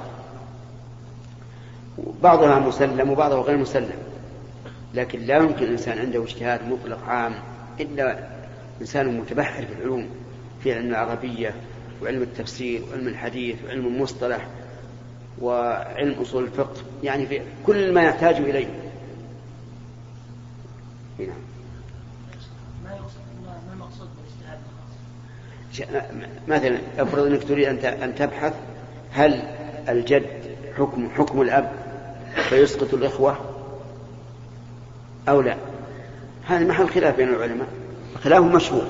بعضها 2.24 2.60
مسلم 2.60 3.10
وبعضها 3.10 3.42
غير 3.42 3.58
مسلم. 3.58 3.92
لكن 4.94 5.20
لا 5.20 5.38
يمكن 5.38 5.64
الإنسان 5.64 6.00
عنده 6.00 6.24
اجتهاد 6.24 6.68
مطلق 6.68 7.04
عام 7.08 7.34
إلا 7.80 8.28
إنسان 8.82 9.18
متبحر 9.18 9.66
في 9.66 9.74
العلوم 9.74 10.10
في 10.64 10.74
علم 10.74 10.90
العربية 10.90 11.56
وعلم 12.02 12.22
التفسير 12.22 12.82
وعلم 12.92 13.08
الحديث 13.08 13.56
وعلم 13.66 13.88
المصطلح 13.88 14.48
وعلم 15.42 16.22
أصول 16.22 16.44
الفقه 16.44 16.82
يعني 17.04 17.26
في 17.26 17.42
كل 17.66 17.94
ما 17.94 18.04
يحتاج 18.04 18.36
إليه. 18.36 18.68
نعم. 21.20 21.30
مثلا 26.48 26.78
أفرض 26.98 27.26
إنك 27.26 27.44
تريد 27.44 27.86
أن 27.86 28.16
تبحث 28.16 28.54
هل 29.12 29.44
الجد 29.90 30.28
حكم 30.78 31.10
حكم 31.10 31.42
الأب؟ 31.42 31.83
فيسقط 32.36 32.94
الإخوة 32.94 33.38
أو 35.30 35.42
لا؟ 35.42 35.56
هذا 36.46 36.66
محل 36.66 36.90
خلاف 36.90 37.16
بين 37.16 37.30
العلماء. 37.30 37.68
خلاف 38.24 38.44
مشهور 38.44 38.86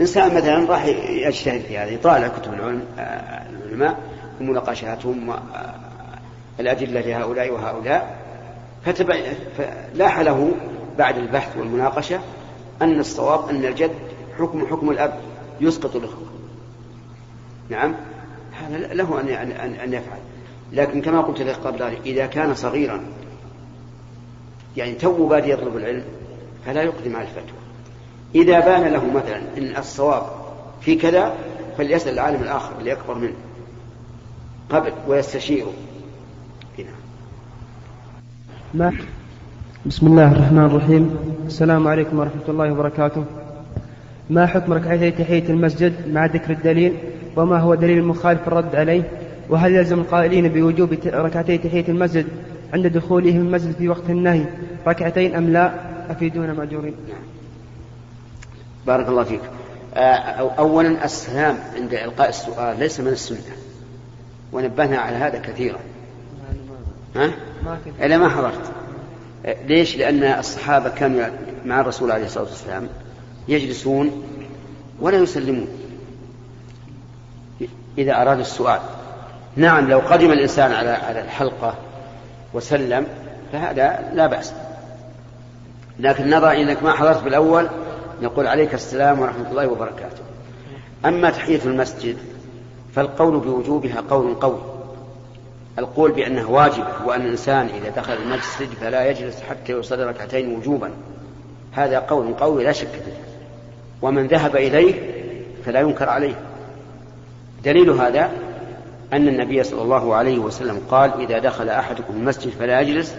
إنسان 0.00 0.34
مثلا 0.34 0.70
راح 0.70 0.84
يجتهد 1.08 1.60
في 1.60 1.78
هذا 1.78 1.90
يطالع 1.90 2.28
كتب 2.28 2.54
العلماء 3.64 3.98
ومناقشاتهم 4.40 5.34
الأدلة 6.60 7.00
لهؤلاء 7.00 7.52
وهؤلاء 7.52 8.16
فلاح 9.56 10.20
له 10.20 10.52
بعد 10.98 11.18
البحث 11.18 11.56
والمناقشة 11.56 12.20
أن 12.82 13.00
الصواب 13.00 13.48
أن 13.48 13.64
الجد 13.64 13.94
حكم 14.38 14.66
حكم 14.66 14.90
الأب 14.90 15.20
يسقط 15.60 15.96
الإخوة. 15.96 16.26
نعم؟ 17.68 17.94
هذا 18.52 18.78
له 18.78 19.20
أن 19.20 19.28
أن 19.28 19.74
أن 19.74 19.92
يفعل. 19.92 20.18
لكن 20.72 21.02
كما 21.02 21.20
قلت 21.20 21.42
لك 21.42 21.54
قبل 21.54 21.82
ذلك 21.82 22.00
إذا 22.06 22.26
كان 22.26 22.54
صغيرا 22.54 23.00
يعني 24.76 24.92
تو 24.94 25.26
بادي 25.26 25.50
يطلب 25.50 25.76
العلم 25.76 26.04
فلا 26.66 26.82
يقدم 26.82 27.16
على 27.16 27.24
الفتوى. 27.24 27.58
إذا 28.34 28.60
بان 28.60 28.92
له 28.92 29.10
مثلا 29.10 29.40
أن 29.58 29.76
الصواب 29.76 30.22
في 30.80 30.94
كذا 30.94 31.34
فليسأل 31.78 32.12
العالم 32.12 32.42
الآخر 32.42 32.78
اللي 32.78 32.92
أكبر 32.92 33.14
منه 33.14 33.34
قبل 34.70 34.92
ويستشيره. 35.08 35.72
هنا. 36.78 36.90
ما 38.74 38.92
بسم 39.86 40.06
الله 40.06 40.32
الرحمن 40.32 40.64
الرحيم. 40.64 41.16
السلام 41.46 41.88
عليكم 41.88 42.18
ورحمة 42.18 42.48
الله 42.48 42.72
وبركاته. 42.72 43.24
ما 44.30 44.46
حكم 44.46 44.72
ركعتي 44.72 45.10
تحية 45.10 45.48
المسجد 45.48 46.08
مع 46.08 46.26
ذكر 46.26 46.50
الدليل؟ 46.52 46.96
وما 47.36 47.58
هو 47.58 47.74
دليل 47.74 47.98
المخالف 47.98 48.48
الرد 48.48 48.76
عليه؟ 48.76 49.02
وهل 49.50 49.74
يلزم 49.74 50.00
القائلين 50.00 50.48
بوجوب 50.48 50.98
ركعتي 51.06 51.58
تحية 51.58 51.84
المسجد 51.88 52.26
عند 52.74 52.86
دخولهم 52.86 53.36
المسجد 53.36 53.74
في 53.74 53.88
وقت 53.88 54.10
النهي؟ 54.10 54.44
ركعتين 54.86 55.34
أم 55.34 55.52
لا؟ 55.52 55.74
أفيدون 56.10 56.50
مأجورين. 56.50 56.94
بارك 58.86 59.08
الله 59.08 59.24
فيك. 59.24 59.40
آه، 59.94 60.00
أولا 60.58 61.04
السلام 61.04 61.58
عند 61.76 61.94
إلقاء 61.94 62.28
السؤال 62.28 62.78
ليس 62.78 63.00
من 63.00 63.08
السنة. 63.08 63.56
ونبهنا 64.52 64.98
على 64.98 65.16
هذا 65.16 65.38
كثيرا. 65.38 65.78
ها؟ 67.16 67.30
إلا 68.02 68.18
ما 68.18 68.28
حضرت؟ 68.28 68.72
آه، 69.46 69.56
ليش؟ 69.66 69.96
لأن 69.96 70.22
الصحابة 70.22 70.88
كانوا 70.88 71.26
مع 71.66 71.80
الرسول 71.80 72.10
عليه 72.10 72.24
الصلاة 72.24 72.44
والسلام 72.44 72.88
يجلسون 73.48 74.22
ولا 75.00 75.18
يسلمون 75.18 75.68
إذا 77.98 78.22
أرادوا 78.22 78.42
السؤال. 78.42 78.80
نعم 79.56 79.90
لو 79.90 79.98
قدم 79.98 80.32
الإنسان 80.32 80.72
على 80.72 80.90
على 80.90 81.20
الحلقة 81.20 81.74
وسلم 82.54 83.06
فهذا 83.52 84.10
لا 84.12 84.26
بأس. 84.26 84.54
لكن 85.98 86.30
نرى 86.30 86.62
إنك 86.62 86.82
ما 86.82 86.92
حضرت 86.92 87.22
بالأول 87.22 87.68
نقول 88.22 88.46
عليك 88.46 88.74
السلام 88.74 89.20
ورحمة 89.20 89.50
الله 89.50 89.66
وبركاته. 89.66 90.22
أما 91.04 91.30
تحية 91.30 91.60
المسجد 91.64 92.16
فالقول 92.94 93.38
بوجوبها 93.38 94.02
قول 94.10 94.34
قوي. 94.34 94.58
القول 95.78 96.12
بأنه 96.12 96.50
واجب 96.50 96.84
وأن 97.06 97.20
الإنسان 97.20 97.66
إذا 97.66 97.88
دخل 97.96 98.12
المسجد 98.12 98.68
فلا 98.80 99.10
يجلس 99.10 99.42
حتى 99.50 99.72
يصلي 99.72 100.04
ركعتين 100.04 100.56
وجوبا. 100.56 100.90
هذا 101.72 101.98
قول 101.98 102.34
قوي 102.34 102.64
لا 102.64 102.72
شك 102.72 102.88
فيه. 102.88 103.22
ومن 104.02 104.26
ذهب 104.26 104.56
إليه 104.56 104.94
فلا 105.64 105.80
ينكر 105.80 106.08
عليه. 106.08 106.34
دليل 107.64 107.90
هذا 107.90 108.30
أن 109.12 109.28
النبي 109.28 109.62
صلى 109.62 109.82
الله 109.82 110.14
عليه 110.14 110.38
وسلم 110.38 110.82
قال 110.90 111.20
إذا 111.20 111.38
دخل 111.38 111.68
أحدكم 111.68 112.14
المسجد 112.14 112.50
فلا 112.50 112.80
يجلس 112.80 113.14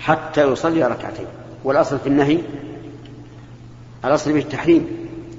حتى 0.00 0.52
يصلي 0.52 0.82
ركعتين. 0.82 1.26
والأصل 1.64 1.98
في 1.98 2.06
النهي 2.06 2.38
الأصل 4.04 4.32
بالتحريم 4.32 4.86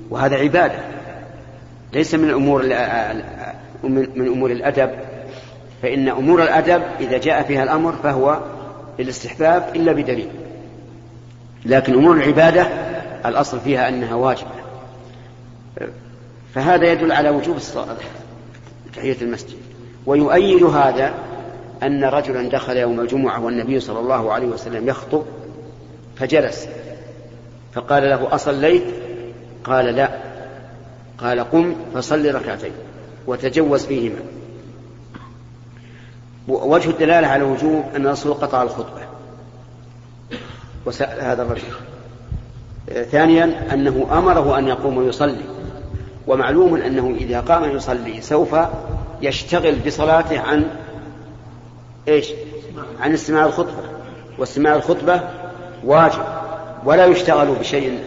وهذا 0.09 0.35
عبادة 0.35 0.79
ليس 1.93 2.15
من 2.15 2.29
الأمور 2.29 2.63
من 3.83 4.27
أمور 4.27 4.51
الأدب. 4.51 4.91
فإن 5.81 6.09
أمور 6.09 6.43
الأدب 6.43 6.83
إذا 6.99 7.17
جاء 7.17 7.43
فيها 7.43 7.63
الأمر 7.63 7.91
فهو 8.03 8.39
للاستحباب 8.99 9.69
إلا 9.75 9.91
بدليل. 9.91 10.29
لكن 11.65 11.93
أمور 11.93 12.15
العبادة 12.15 12.67
الأصل 13.25 13.59
فيها 13.59 13.89
أنها 13.89 14.15
واجبة. 14.15 14.51
فهذا 16.53 16.91
يدل 16.91 17.11
على 17.11 17.29
وجوب 17.29 17.57
تحية 18.95 19.17
المسجد. 19.21 19.57
ويؤيد 20.05 20.63
هذا 20.63 21.13
أن 21.83 22.03
رجلا 22.03 22.49
دخل 22.49 22.77
يوم 22.77 22.99
الجمعة 22.99 23.45
والنبي 23.45 23.79
صلى 23.79 23.99
الله 23.99 24.33
عليه 24.33 24.47
وسلم 24.47 24.87
يخطب 24.87 25.23
فجلس 26.15 26.67
فقال 27.73 28.03
له 28.03 28.35
أصليت؟ 28.35 28.83
قال 29.63 29.85
لا. 29.85 30.09
قال 31.17 31.39
قم 31.39 31.75
فصل 31.93 32.35
ركعتين 32.35 32.71
وتجوز 33.27 33.85
فيهما. 33.85 34.19
وجه 36.47 36.89
الدلالة 36.89 37.27
على 37.27 37.43
وجوب 37.43 37.83
أن 37.95 38.05
الرسول 38.05 38.33
قطع 38.33 38.63
الخطبة. 38.63 39.01
وسأل 40.85 41.21
هذا 41.21 41.41
الرجل. 41.41 41.73
ثانيا 43.11 43.73
أنه 43.73 44.07
أمره 44.11 44.57
أن 44.59 44.67
يقوم 44.67 44.97
ويصلي 44.97 45.45
ومعلوم 46.27 46.75
أنه 46.75 47.15
إذا 47.17 47.39
قام 47.39 47.75
يصلي 47.75 48.21
سوف 48.21 48.55
يشتغل 49.23 49.79
بصلاته 49.85 50.39
عن 50.39 50.65
إيش؟ 52.07 52.29
عن 52.99 53.13
استماع 53.13 53.45
الخطبة. 53.45 53.83
واستماع 54.37 54.75
الخطبة 54.75 55.21
واجب. 55.83 56.23
ولا 56.85 57.05
يشتغل 57.05 57.55
بشيء 57.55 57.99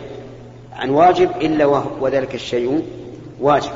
عن 0.72 0.90
واجب 0.90 1.30
إلا 1.40 1.66
وذلك 2.00 2.34
الشيء 2.34 2.82
واجب. 3.40 3.70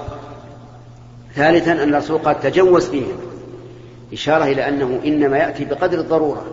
ثالثا 1.35 1.73
أن 1.73 1.95
الرسول 1.95 2.19
قد 2.19 2.41
تجوز 2.41 2.89
فيه 2.89 3.07
إشارة 4.13 4.45
إلى 4.45 4.69
أنه 4.69 5.01
إنما 5.05 5.39
يأتي 5.39 5.65
بقدر 5.65 5.99
الضرورة. 5.99 6.47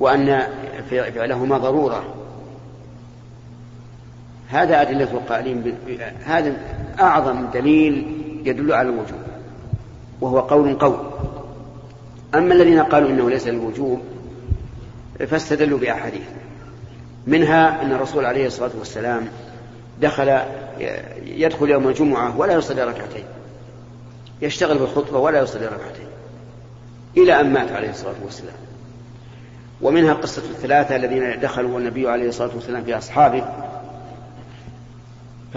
وأن 0.00 0.48
فعلهما 0.90 1.58
ضرورة. 1.58 2.04
هذا 4.48 4.82
أدلة 4.82 5.12
القائلين 5.12 5.74
هذا 6.24 6.56
أعظم 7.00 7.46
دليل 7.54 8.15
يدل 8.46 8.72
على 8.72 8.88
الوجوب 8.88 9.20
وهو 10.20 10.40
قول 10.40 10.74
قول. 10.74 10.96
أما 12.34 12.54
الذين 12.54 12.82
قالوا 12.82 13.10
إنه 13.10 13.30
ليس 13.30 13.46
للوجوب 13.46 14.00
فاستدلوا 15.28 15.78
بأحاديث. 15.78 16.28
منها 17.26 17.82
أن 17.82 17.92
الرسول 17.92 18.24
عليه 18.24 18.46
الصلاة 18.46 18.70
والسلام 18.78 19.28
دخل 20.00 20.40
يدخل 21.26 21.70
يوم 21.70 21.88
الجمعة 21.88 22.38
ولا 22.38 22.54
يصلي 22.54 22.84
ركعتين. 22.84 23.24
يشتغل 24.42 24.78
بالخطبة 24.78 25.18
ولا 25.18 25.40
يصلي 25.40 25.66
ركعتين. 25.66 26.06
إلى 27.16 27.40
أن 27.40 27.52
مات 27.52 27.72
عليه 27.72 27.90
الصلاة 27.90 28.14
والسلام. 28.24 28.56
ومنها 29.82 30.14
قصة 30.14 30.42
الثلاثة 30.42 30.96
الذين 30.96 31.40
دخلوا 31.40 31.78
النبي 31.78 32.08
عليه 32.08 32.28
الصلاة 32.28 32.50
والسلام 32.54 32.84
في 32.84 32.98
أصحابه. 32.98 33.44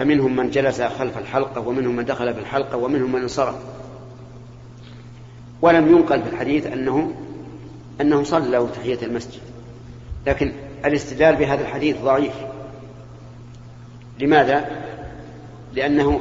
فمنهم 0.00 0.36
من 0.36 0.50
جلس 0.50 0.82
خلف 0.82 1.18
الحلقة 1.18 1.68
ومنهم 1.68 1.96
من 1.96 2.04
دخل 2.04 2.34
في 2.34 2.40
الحلقة 2.40 2.76
ومنهم 2.76 3.12
من 3.12 3.20
انصرف. 3.20 3.54
ولم 5.62 5.88
ينقل 5.88 6.22
في 6.22 6.28
الحديث 6.28 6.66
أنهم 6.66 7.14
أنهم 8.00 8.24
صلوا 8.24 8.68
تحية 8.68 8.98
المسجد. 9.02 9.40
لكن 10.26 10.52
الاستدلال 10.84 11.36
بهذا 11.36 11.62
الحديث 11.62 11.96
ضعيف. 12.02 12.32
لماذا؟ 14.20 14.70
لأنه 15.74 16.20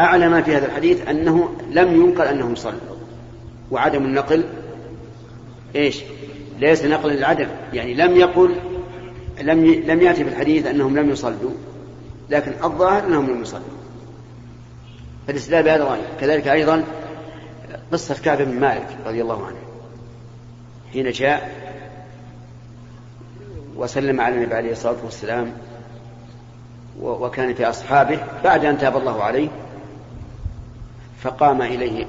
أعلى 0.00 0.28
ما 0.28 0.42
في 0.42 0.56
هذا 0.56 0.66
الحديث 0.66 1.08
أنه 1.08 1.54
لم 1.70 1.94
ينقل 1.96 2.24
أنهم 2.24 2.54
صلوا. 2.54 2.96
وعدم 3.70 4.04
النقل 4.04 4.44
إيش؟ 5.76 6.02
ليس 6.58 6.84
نقلا 6.84 7.12
للعدم 7.12 7.48
يعني 7.72 7.94
لم 7.94 8.16
يقل 8.16 8.56
لم. 9.42 9.64
لم 9.66 10.00
يأتي 10.00 10.24
في 10.24 10.30
الحديث 10.30 10.66
أنهم 10.66 10.98
لم 10.98 11.10
يصلوا. 11.10 11.52
لكن 12.30 12.52
الظاهر 12.64 13.06
أنهم 13.06 13.30
لم 13.30 13.42
يصلوا 13.42 13.62
فالاستدلال 15.26 15.62
بهذا 15.62 15.84
ضعيف 15.84 16.04
كذلك 16.20 16.48
أيضا 16.48 16.84
قصة 17.92 18.14
كعب 18.14 18.42
بن 18.42 18.60
مالك 18.60 18.86
رضي 19.06 19.22
الله 19.22 19.46
عنه. 19.46 19.56
حين 20.92 21.10
جاء 21.10 21.62
وسلم 23.76 24.20
على 24.20 24.34
النبي 24.34 24.54
عليه 24.54 24.72
الصلاة 24.72 24.96
والسلام 25.04 25.52
وكان 27.00 27.54
في 27.54 27.68
أصحابه 27.68 28.20
بعد 28.44 28.64
أن 28.64 28.78
تاب 28.78 28.96
الله 28.96 29.22
عليه 29.22 29.48
فقام 31.20 31.62
إليه 31.62 32.06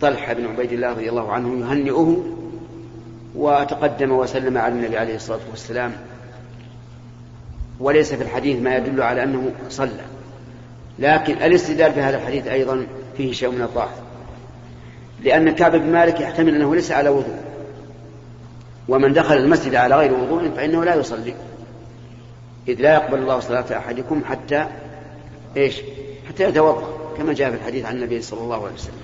طلحة 0.00 0.32
بن 0.32 0.46
عبيد 0.46 0.72
الله 0.72 0.90
رضي 0.90 1.10
الله 1.10 1.32
عنه 1.32 1.66
يهنئه 1.66 2.24
وتقدم 3.34 4.12
وسلم 4.12 4.58
على 4.58 4.74
النبي 4.74 4.98
عليه 4.98 5.16
الصلاة 5.16 5.40
والسلام 5.50 5.92
وليس 7.80 8.14
في 8.14 8.22
الحديث 8.22 8.62
ما 8.62 8.76
يدل 8.76 9.02
على 9.02 9.22
أنه 9.22 9.52
صلى. 9.68 10.04
لكن 10.98 11.32
الاستدلال 11.32 11.92
في 11.92 12.00
هذا 12.00 12.16
الحديث 12.16 12.46
أيضا 12.46 12.86
فيه 13.16 13.32
شيء 13.32 13.50
من 13.50 13.62
الضعف. 13.62 13.94
لأن 15.22 15.50
كعب 15.50 15.76
بن 15.76 15.92
مالك 15.92 16.20
يحتمل 16.20 16.54
أنه 16.54 16.74
ليس 16.74 16.92
على 16.92 17.08
وضوء. 17.08 17.40
ومن 18.88 19.12
دخل 19.12 19.36
المسجد 19.36 19.74
على 19.74 19.96
غير 19.96 20.14
وضوء 20.14 20.50
فإنه 20.50 20.84
لا 20.84 20.94
يصلي. 20.94 21.34
إذ 22.68 22.80
لا 22.80 22.94
يقبل 22.94 23.18
الله 23.18 23.40
صلاة 23.40 23.78
أحدكم 23.78 24.22
حتى 24.24 24.66
إيش؟ 25.56 25.80
حتى 26.28 26.44
يتوضأ 26.44 27.14
كما 27.16 27.32
جاء 27.32 27.50
في 27.50 27.56
الحديث 27.56 27.84
عن 27.84 27.96
النبي 27.96 28.22
صلى 28.22 28.40
الله 28.40 28.64
عليه 28.64 28.74
وسلم. 28.74 28.94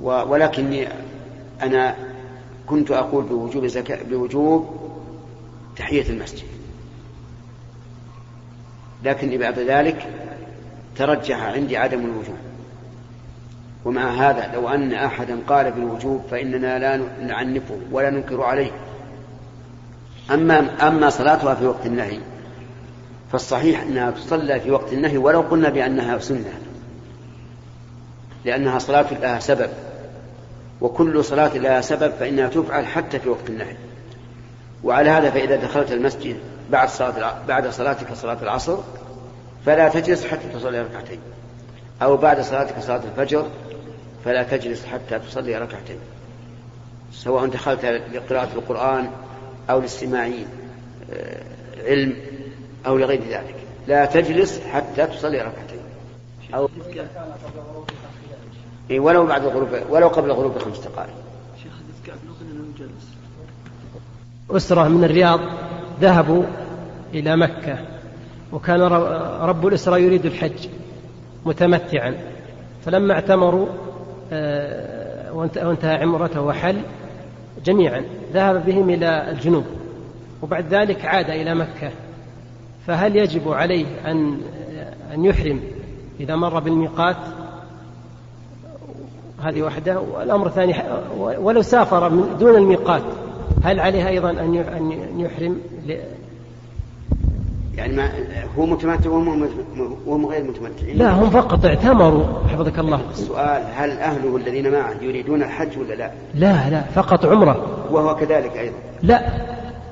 ولكني 0.00 0.88
أنا 1.62 2.09
كنت 2.70 2.90
أقول 2.90 3.24
بوجوب 3.24 3.66
زكاة 3.66 4.02
بوجوب 4.02 4.80
تحية 5.76 6.10
المسجد. 6.10 6.46
لكن 9.04 9.38
بعد 9.38 9.58
ذلك 9.58 10.06
ترجح 10.96 11.42
عندي 11.42 11.76
عدم 11.76 12.00
الوجوب. 12.00 12.36
ومع 13.84 14.10
هذا 14.10 14.50
لو 14.54 14.68
أن 14.68 14.92
أحدا 14.92 15.38
قال 15.46 15.72
بالوجوب 15.72 16.22
فإننا 16.30 16.78
لا 16.78 16.96
نعنفه 17.22 17.76
ولا 17.92 18.10
ننكر 18.10 18.42
عليه. 18.42 18.70
أما 20.30 20.88
أما 20.88 21.10
صلاتها 21.10 21.54
في 21.54 21.66
وقت 21.66 21.86
النهي 21.86 22.18
فالصحيح 23.32 23.82
أنها 23.82 24.10
تصلى 24.10 24.60
في 24.60 24.70
وقت 24.70 24.92
النهي 24.92 25.18
ولو 25.18 25.40
قلنا 25.40 25.68
بأنها 25.68 26.18
سنة 26.18 26.52
لأنها 28.44 28.78
صلاة 28.78 29.06
لها 29.20 29.40
سبب. 29.40 29.70
وكل 30.80 31.24
صلاة 31.24 31.56
لها 31.56 31.80
سبب 31.80 32.12
فإنها 32.20 32.48
تفعل 32.48 32.86
حتى 32.86 33.18
في 33.18 33.28
وقت 33.28 33.50
النهي 33.50 33.76
وعلى 34.84 35.10
هذا 35.10 35.30
فإذا 35.30 35.56
دخلت 35.56 35.92
المسجد 35.92 36.36
بعد 36.70 36.88
صلاة 36.88 37.34
بعد 37.48 37.68
صلاتك 37.68 38.14
صلاة 38.14 38.42
العصر 38.42 38.78
فلا 39.66 39.88
تجلس 39.88 40.26
حتى 40.26 40.48
تصلي 40.54 40.82
ركعتين. 40.82 41.18
أو 42.02 42.16
بعد 42.16 42.40
صلاتك 42.40 42.80
صلاة 42.80 43.02
الفجر 43.04 43.46
فلا 44.24 44.42
تجلس 44.42 44.84
حتى 44.84 45.18
تصلي 45.18 45.58
ركعتين. 45.58 45.98
سواء 47.12 47.46
دخلت 47.46 47.84
لقراءة 47.84 48.48
القرآن 48.54 49.10
أو 49.70 49.80
لاستماع 49.80 50.30
آه، 51.12 51.42
علم 51.86 52.16
أو 52.86 52.98
لغير 52.98 53.20
ذلك. 53.28 53.54
لا 53.86 54.04
تجلس 54.04 54.60
حتى 54.72 55.06
تصلي 55.06 55.38
ركعتين. 55.38 55.80
أو 56.54 56.68
إيه 58.90 59.00
ولو 59.00 59.26
بعد 59.26 59.44
الغروب 59.44 59.68
ولو 59.90 60.08
قبل 60.08 60.30
الغروب 60.30 60.54
بخمس 60.54 60.78
دقائق. 60.78 61.10
أسرة 64.50 64.88
من 64.88 65.04
الرياض 65.04 65.40
ذهبوا 66.00 66.42
إلى 67.14 67.36
مكة 67.36 67.78
وكان 68.52 68.80
رب 69.40 69.66
الأسرة 69.66 69.98
يريد 69.98 70.26
الحج 70.26 70.68
متمتعا. 71.46 72.14
فلما 72.84 73.14
اعتمروا 73.14 73.66
آه، 74.32 75.32
وانتهى 75.32 75.96
عمرته 75.96 76.40
وحل 76.40 76.76
جميعا 77.64 78.04
ذهب 78.32 78.66
بهم 78.66 78.90
إلى 78.90 79.30
الجنوب 79.30 79.64
وبعد 80.42 80.74
ذلك 80.74 81.04
عاد 81.04 81.30
إلى 81.30 81.54
مكة. 81.54 81.90
فهل 82.86 83.16
يجب 83.16 83.52
عليه 83.52 83.86
أن 84.10 84.40
أن 85.14 85.24
يحرم 85.24 85.60
إذا 86.20 86.36
مر 86.36 86.58
بالميقات؟ 86.58 87.16
هذه 89.42 89.62
واحدة 89.62 90.00
والأمر 90.00 90.46
الثاني 90.46 90.74
ولو 91.18 91.62
سافر 91.62 92.08
من 92.08 92.36
دون 92.40 92.56
الميقات 92.56 93.02
هل 93.64 93.80
عليه 93.80 94.08
أيضا 94.08 94.30
أن 94.30 94.54
يحرم 95.18 95.56
يعني 97.76 97.96
ما 97.96 98.10
هو 98.58 98.66
متمتع 98.66 99.10
وهم 100.06 100.26
غير 100.26 100.44
متمتعين؟ 100.44 100.98
لا 100.98 101.10
هم 101.10 101.30
فقط 101.30 101.64
اعتمروا 101.64 102.24
حفظك 102.52 102.78
الله. 102.78 103.00
السؤال 103.12 103.62
هل 103.74 103.90
أهله 103.90 104.36
الذين 104.36 104.72
معه 104.72 104.94
يريدون 105.02 105.42
الحج 105.42 105.78
ولا 105.78 105.94
لا؟ 105.94 106.10
لا 106.34 106.70
لا 106.70 106.80
فقط 106.80 107.26
عمرة. 107.26 107.66
وهو 107.90 108.16
كذلك 108.16 108.56
أيضا. 108.56 108.74
لا 109.02 109.22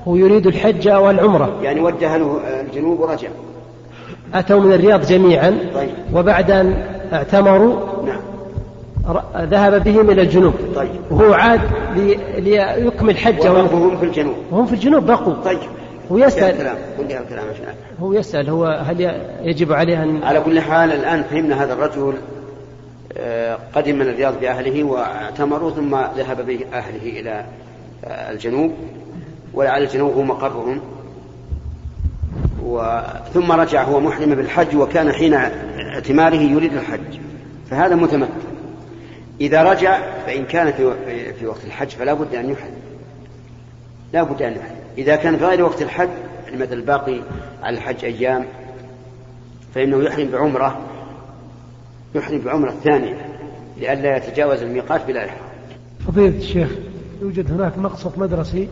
هو 0.07 0.15
يريد 0.15 0.47
الحج 0.47 0.89
والعمرة. 0.89 1.49
يعني 1.61 1.81
وجه 1.81 2.17
له 2.17 2.39
الجنوب 2.61 2.99
ورجع. 2.99 3.29
أتوا 4.33 4.59
من 4.59 4.73
الرياض 4.73 5.05
جميعا. 5.05 5.57
طيب. 5.75 5.89
وبعد 6.13 6.51
أن 6.51 6.83
اعتمروا 7.13 8.05
نعم. 8.05 8.19
ذهب 9.37 9.83
بهم 9.83 10.09
إلى 10.09 10.21
الجنوب. 10.21 10.53
طيب. 10.75 10.89
وهو 11.11 11.33
عاد 11.33 11.61
ليكمل 12.37 13.17
حجة 13.17 13.53
وهم 13.53 13.97
في 13.97 14.05
الجنوب. 14.05 14.35
وهم 14.51 14.65
في 14.65 14.73
الجنوب 14.73 15.05
بقوا. 15.05 15.33
طيب. 15.33 15.59
هو 16.11 16.17
يسأل. 16.17 16.43
الكلام 16.43 16.77
الكلام 16.99 17.43
هو 17.99 18.13
يسأل 18.13 18.49
هو 18.49 18.65
هل 18.65 19.21
يجب 19.41 19.73
عليه 19.73 20.03
أن 20.03 20.23
على 20.23 20.41
كل 20.41 20.59
حال 20.59 20.91
الآن 20.91 21.23
فهمنا 21.23 21.63
هذا 21.63 21.73
الرجل 21.73 22.13
آه، 23.17 23.57
قدم 23.75 23.95
من 23.95 24.01
الرياض 24.01 24.39
بأهله 24.41 24.83
واعتمروا 24.83 25.71
ثم 25.71 25.95
ذهب 25.95 26.45
بأهله 26.45 27.19
إلى 27.19 27.45
آه، 28.05 28.31
الجنوب. 28.31 28.71
ولعل 29.53 29.83
الجنوب 29.83 30.13
هو 30.13 30.23
مقرهم. 30.23 30.81
ثم 33.33 33.51
رجع 33.51 33.83
هو 33.83 33.99
محرم 33.99 34.35
بالحج 34.35 34.75
وكان 34.75 35.11
حين 35.11 35.33
اعتماره 35.33 36.35
يريد 36.35 36.73
الحج. 36.73 37.19
فهذا 37.69 37.95
متمتع. 37.95 38.33
إذا 39.41 39.63
رجع 39.63 39.99
فإن 40.25 40.45
كان 40.45 40.71
في 41.39 41.45
وقت 41.45 41.63
الحج 41.65 41.89
فلا 41.89 42.13
بد 42.13 42.35
أن 42.35 42.49
يحرم 42.49 42.73
لا 44.13 44.23
بد 44.23 44.41
أن 44.41 44.51
يحرم 44.51 44.75
إذا 44.97 45.15
كان 45.15 45.37
في 45.37 45.45
غير 45.45 45.63
وقت 45.63 45.81
الحج 45.81 46.09
يعني 46.45 46.57
مثل 46.57 46.73
الباقي 46.73 47.21
على 47.63 47.77
الحج 47.77 48.05
أيام 48.05 48.45
فإنه 49.75 50.03
يحرم 50.03 50.27
بعمرة 50.31 50.79
يحرم 52.15 52.39
بعمرة 52.39 52.73
ثانية 52.83 53.25
لئلا 53.77 54.17
يتجاوز 54.17 54.61
الميقات 54.61 55.05
بلا 55.07 55.25
إحرام. 55.25 55.49
فضيلة 56.07 56.37
الشيخ 56.37 56.69
يوجد 57.21 57.51
هناك 57.51 57.77
مقصف 57.77 58.17
مدرسي 58.17 58.67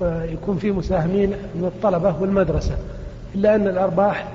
ويكون 0.00 0.56
فيه 0.56 0.72
مساهمين 0.72 1.30
من 1.54 1.64
الطلبة 1.64 2.22
والمدرسة 2.22 2.76
إلا 3.34 3.54
أن 3.54 3.68
الأرباح 3.68 4.28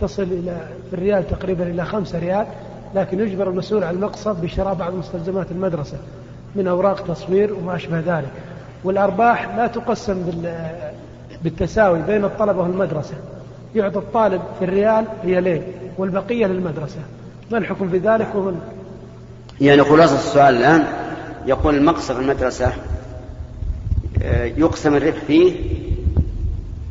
تصل 0.00 0.22
إلى 0.22 0.68
في 0.90 0.96
الريال 0.96 1.26
تقريبا 1.26 1.66
إلى 1.66 1.84
خمسة 1.84 2.18
ريال 2.18 2.46
لكن 2.94 3.20
يجبر 3.20 3.48
المسؤول 3.48 3.84
عن 3.84 3.94
المقصد 3.94 4.40
بشراء 4.40 4.74
بعض 4.74 4.94
مستلزمات 4.94 5.50
المدرسة 5.50 5.96
من 6.56 6.66
أوراق 6.66 7.04
تصوير 7.04 7.54
وما 7.54 7.76
أشبه 7.76 8.00
ذلك. 8.00 8.32
والأرباح 8.84 9.56
لا 9.56 9.66
تقسم 9.66 10.42
بالتساوي 11.42 12.02
بين 12.02 12.24
الطلبة 12.24 12.62
والمدرسة. 12.62 13.14
يعطي 13.74 13.98
الطالب 13.98 14.42
في 14.58 14.64
الريال 14.64 15.04
ريالين 15.24 15.62
والبقية 15.98 16.46
للمدرسة. 16.46 17.00
ما 17.50 17.58
الحكم 17.58 17.88
في 17.88 17.98
ذلك 17.98 18.34
ومن 18.34 18.60
يعني 19.60 19.84
خلاصة 19.84 20.14
السؤال 20.14 20.56
الآن 20.56 20.84
يقول 21.46 21.74
المقصد 21.74 22.16
المدرسة 22.16 22.72
آه، 24.22 24.44
يقسم 24.44 24.94
الربح 24.94 25.18
فيه 25.26 25.54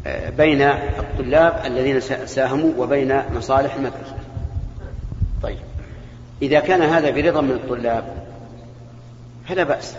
آه، 0.07 0.29
بين 0.29 0.61
الطلاب 0.61 1.61
الذين 1.65 1.99
ساهموا 2.25 2.71
وبين 2.77 3.21
مصالح 3.35 3.75
المدرسة. 3.75 4.15
طيب. 5.43 5.57
إذا 6.41 6.60
كان 6.60 6.82
هذا 6.82 7.10
برضا 7.10 7.41
من 7.41 7.51
الطلاب 7.51 8.04
فلا 9.47 9.63
بأس. 9.63 9.95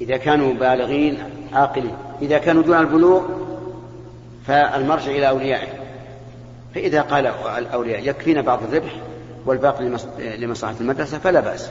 إذا 0.00 0.16
كانوا 0.16 0.54
بالغين 0.54 1.18
عاقلين. 1.52 1.94
إذا 2.22 2.38
كانوا 2.38 2.62
دون 2.62 2.78
البلوغ 2.78 3.22
فالمرجع 4.46 5.10
إلى 5.10 5.28
أوليائه. 5.28 5.68
فإذا 6.74 7.00
قال 7.00 7.26
الأولياء 7.58 8.08
يكفينا 8.08 8.40
بعض 8.40 8.62
الربح 8.62 8.92
والباقي 9.46 9.98
لمصلحة 10.38 10.74
المدرسة 10.80 11.18
فلا 11.18 11.40
بأس. 11.40 11.70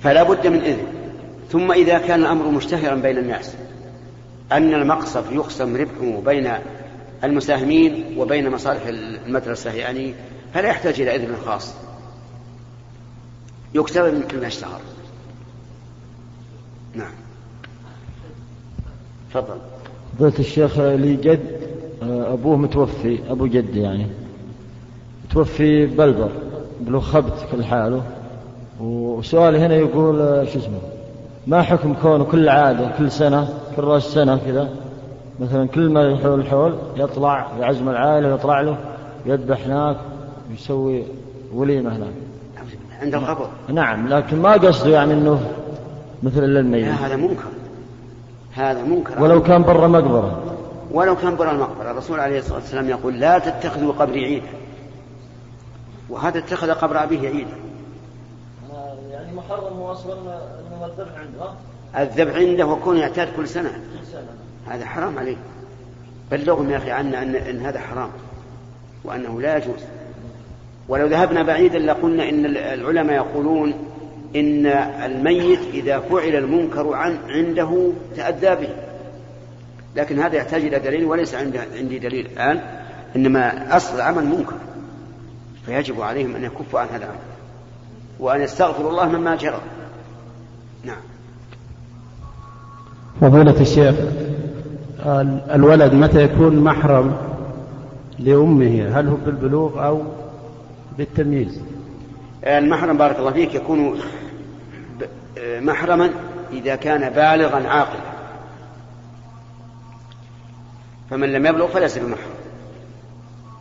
فلا 0.00 0.22
بد 0.22 0.46
من 0.46 0.60
إذن. 0.60 0.86
ثم 1.50 1.72
إذا 1.72 1.98
كان 1.98 2.20
الأمر 2.20 2.50
مشتهرا 2.50 2.94
بين 2.94 3.18
الناس 3.18 3.54
أن 4.52 4.74
المقصف 4.74 5.32
يقسم 5.32 5.76
ربحه 5.76 6.20
بين 6.24 6.52
المساهمين 7.24 8.14
وبين 8.18 8.50
مصالح 8.50 8.86
المدرسة 8.86 9.72
يعني 9.72 10.14
فلا 10.54 10.68
يحتاج 10.68 11.00
إلى 11.00 11.16
إذن 11.16 11.36
خاص. 11.46 11.74
يكتب 13.74 14.02
ما 14.40 14.46
اشتهر. 14.46 14.80
نعم. 16.94 17.12
تفضل. 19.30 19.58
فضيلة 20.18 20.38
الشيخ 20.38 20.78
لي 20.78 21.16
جد 21.16 21.60
أبوه 22.02 22.56
متوفي 22.56 23.18
أبو 23.30 23.46
جدي 23.46 23.80
يعني. 23.80 24.06
متوفي 25.24 25.86
بلبر 25.86 26.30
بلو 26.80 27.00
خبت 27.00 27.46
كل 27.52 27.64
حاله. 27.64 28.02
وسؤالي 28.80 29.58
هنا 29.58 29.74
يقول 29.74 30.48
شو 30.52 30.58
اسمه 30.58 30.78
ما 31.46 31.62
حكم 31.62 31.94
كونه 31.94 32.24
كل 32.24 32.48
عادة 32.48 32.90
كل 32.98 33.10
سنة 33.10 33.48
كل 33.76 33.84
رأس 33.84 34.02
سنة 34.02 34.36
كذا؟ 34.36 34.70
مثلا 35.40 35.68
كل 35.68 35.88
ما 35.88 36.10
يحول 36.10 36.40
الحول 36.40 36.78
يطلع 36.96 37.52
يعزم 37.60 37.88
العائلة 37.88 38.34
يطلع 38.34 38.60
له 38.60 38.78
يذبح 39.26 39.66
هناك. 39.66 39.96
ويسوي 40.50 41.04
وليمة 41.52 41.96
هناك. 41.96 42.12
عند 43.02 43.14
القبر. 43.14 43.48
نعم 43.68 44.08
لكن 44.08 44.42
ما 44.42 44.52
قصده 44.52 44.90
يعني 44.90 45.12
إنه 45.12 45.50
مثل 46.22 46.40
للميت. 46.40 46.84
هذا 46.84 47.16
منكر. 47.16 47.48
هذا 48.52 48.82
منكر. 48.82 49.22
ولو 49.22 49.42
كان 49.42 49.62
برا 49.62 49.86
مقبرة. 49.86 50.42
ولو 50.90 51.16
كان 51.16 51.36
برا 51.36 51.50
المقبرة. 51.52 51.90
الرسول 51.90 52.20
عليه 52.20 52.38
الصلاة 52.38 52.58
والسلام 52.58 52.88
يقول 52.88 53.20
لا 53.20 53.38
تتخذوا 53.38 53.92
قبري 53.92 54.24
عيدا. 54.24 54.46
وهذا 56.10 56.38
اتخذ 56.38 56.70
قبر 56.70 57.02
أبيه 57.02 57.28
عيدا. 57.28 57.56
يعني 59.10 59.36
محرم 59.36 59.80
واصلا 59.80 60.12
انه 60.12 60.86
الذبح 60.86 61.18
عنده 61.18 61.50
الذبح 61.98 62.36
عنده 62.36 62.66
وكون 62.66 62.96
يعتاد 62.96 63.28
كل 63.36 63.48
سنة. 63.48 63.70
كل 63.70 64.06
سنة. 64.12 64.74
هذا 64.74 64.86
حرام 64.86 65.18
عليه 65.18 65.36
بلغهم 66.30 66.70
يا 66.70 66.76
أخي 66.76 66.90
عنا 66.90 67.22
أن, 67.22 67.36
أن 67.36 67.60
هذا 67.60 67.80
حرام. 67.80 68.10
وأنه 69.04 69.40
لا 69.40 69.56
يجوز. 69.56 69.80
ولو 70.88 71.06
ذهبنا 71.06 71.42
بعيدا 71.42 71.78
لقلنا 71.78 72.28
إن 72.28 72.46
العلماء 72.56 73.16
يقولون 73.16 73.74
إن 74.36 74.66
الميت 75.04 75.60
إذا 75.74 75.98
فعل 75.98 76.36
المنكر 76.36 76.94
عن 76.94 77.18
عنده 77.28 77.92
تأدى 78.16 78.54
به. 78.54 78.68
لكن 79.96 80.18
هذا 80.18 80.36
يحتاج 80.36 80.62
إلى 80.62 80.78
دليل 80.78 81.04
وليس 81.04 81.34
عندي, 81.34 81.98
دليل 81.98 82.26
الآن. 82.26 82.60
إنما 83.16 83.76
أصل 83.76 83.96
العمل 83.96 84.24
منكر. 84.24 84.56
فيجب 85.66 86.00
عليهم 86.00 86.36
أن 86.36 86.44
يكفوا 86.44 86.80
عن 86.80 86.86
هذا 86.86 86.96
العمل. 86.96 87.18
وأن 88.20 88.40
يستغفروا 88.40 88.90
الله 88.90 89.08
مما 89.08 89.36
جرى. 89.36 89.60
نعم. 90.84 91.02
فضيلة 93.20 93.60
الشيخ 93.60 93.94
الولد 95.54 95.94
متى 95.94 96.22
يكون 96.22 96.56
محرم 96.56 97.16
لأمه؟ 98.18 98.88
هل 98.94 99.08
هو 99.08 99.16
بالبلوغ 99.16 99.86
أو 99.86 100.02
بالتمييز. 100.98 101.62
المحرم 102.44 102.98
بارك 102.98 103.18
الله 103.18 103.32
فيك 103.32 103.54
يكون 103.54 104.00
محرما 105.38 106.10
إذا 106.52 106.76
كان 106.76 107.10
بالغا 107.10 107.68
عاقلا. 107.68 108.16
فمن 111.10 111.32
لم 111.32 111.46
يبلغ 111.46 111.66
فليس 111.66 111.98
بمحرم. 111.98 112.36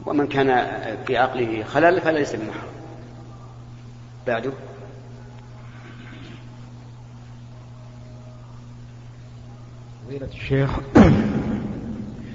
ومن 0.05 0.27
كان 0.27 0.67
في 1.07 1.17
عقله 1.17 1.63
خلل 1.63 2.01
فليس 2.01 2.35
بمحرم. 2.35 2.71
بعده. 4.27 4.51
فضيلة 10.07 10.27
الشيخ 10.27 10.69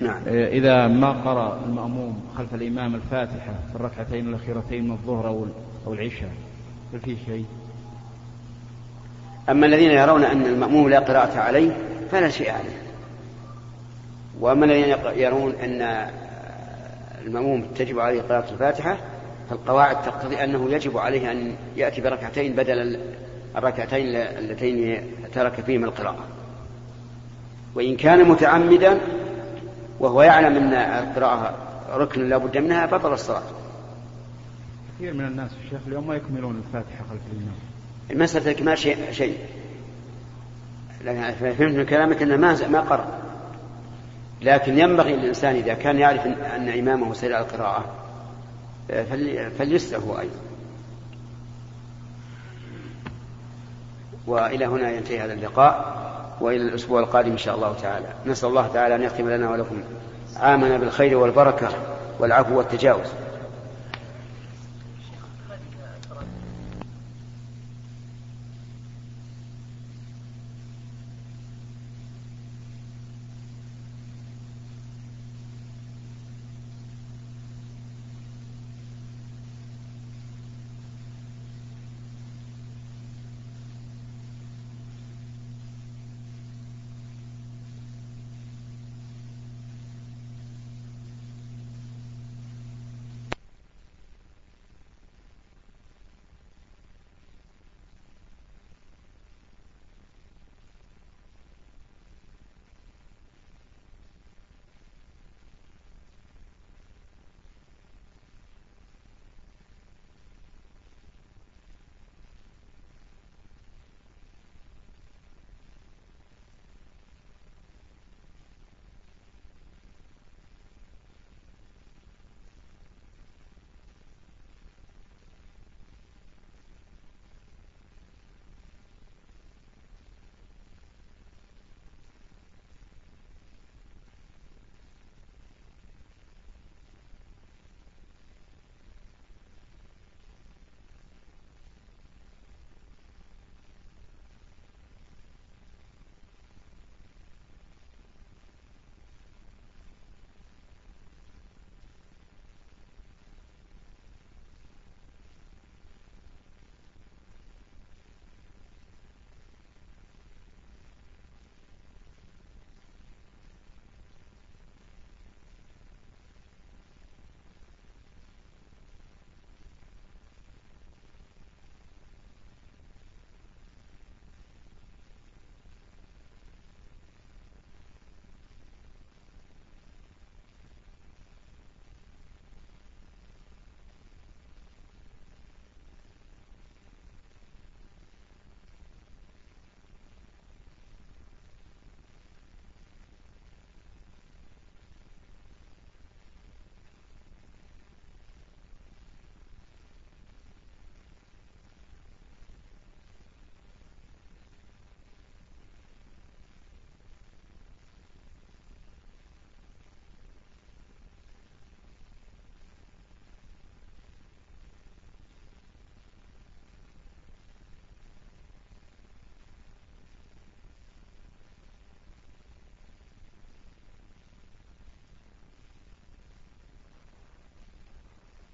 نعم. 0.01 0.23
إذا 0.27 0.87
ما 0.87 1.11
قرأ 1.13 1.61
المأموم 1.67 2.21
خلف 2.37 2.55
الإمام 2.55 2.95
الفاتحة 2.95 3.55
في 3.71 3.77
الركعتين 3.77 4.29
الأخيرتين 4.29 4.85
من 4.85 4.91
الظهر 4.91 5.29
أو 5.29 5.47
أو 5.87 5.93
العشاء 5.93 6.31
هل 6.95 7.01
فيه 7.01 7.17
شيء؟ 7.27 7.45
أما 9.49 9.67
الذين 9.67 9.91
يرون 9.91 10.25
أن 10.25 10.43
المأموم 10.47 10.89
لا 10.89 10.99
قراءة 10.99 11.39
عليه 11.39 11.77
فلا 12.11 12.31
شيء 12.31 12.51
عليه. 12.51 12.83
وأما 14.41 14.65
الذين 14.65 14.97
يرون 15.17 15.55
أن 15.55 16.11
المأموم 17.27 17.63
تجب 17.63 17.99
عليه 17.99 18.23
قراءة 18.23 18.53
الفاتحة 18.53 18.97
فالقواعد 19.51 20.03
تقتضي 20.03 20.45
أنه 20.45 20.71
يجب 20.71 20.99
عليه 20.99 21.33
أن 21.33 21.55
يأتي 21.77 22.01
بركعتين 22.01 22.53
بدل 22.53 23.01
الركعتين 23.57 24.17
اللتين 24.17 25.03
ترك 25.35 25.61
فيهما 25.61 25.87
القراءة. 25.87 26.25
وإن 27.75 27.97
كان 27.97 28.29
متعمدا 28.29 28.99
وهو 30.01 30.23
يعلم 30.23 30.57
أن 30.57 30.73
القراءة 30.73 31.55
ركن 31.91 32.29
لا 32.29 32.37
بد 32.37 32.59
منها 32.59 32.87
بطل 32.87 33.13
الصلاة. 33.13 33.43
كثير 34.95 35.15
من 35.15 35.25
الناس 35.25 35.51
الشيخ 35.65 35.81
اليوم 35.87 36.07
ما 36.07 36.15
يكملون 36.15 36.57
الفاتحة 36.57 37.05
خلف 37.11 37.21
الإمام. 37.33 37.55
المسألة 38.11 38.51
الإكمال 38.51 38.79
شيء 38.79 39.13
شيء. 39.13 39.39
لكن 41.05 41.33
فهمت 41.33 41.75
من 41.77 41.85
كلامك 41.85 42.23
أنه 42.23 42.37
ما 42.37 42.69
ما 42.69 42.81
قرأ. 42.81 43.19
لكن 44.43 44.79
ينبغي 44.79 45.17
للإنسان 45.17 45.57
إذا 45.57 45.75
كان 45.75 45.99
يعرف 45.99 46.27
أن 46.27 46.69
إمامه 46.69 47.15
سير 47.15 47.39
القراءة 47.39 47.85
فليسأل 49.59 50.01
هو 50.01 50.19
أيضا. 50.19 50.41
وإلى 54.27 54.67
هنا 54.67 54.91
ينتهي 54.91 55.21
هذا 55.21 55.33
اللقاء. 55.33 56.01
وإلى 56.41 56.63
الأسبوع 56.63 57.01
القادم 57.01 57.31
إن 57.31 57.39
شاء 57.39 57.55
الله 57.55 57.75
تعالى. 57.83 58.07
نسأل 58.27 58.49
الله 58.49 58.67
تعالى 58.75 58.95
أن 58.95 59.03
يختم 59.03 59.31
لنا 59.31 59.51
ولكم. 59.51 59.83
عامنا 60.37 60.77
بالخير 60.77 61.19
والبركة 61.19 61.69
والعفو 62.19 62.59
والتجاوز. 62.59 63.07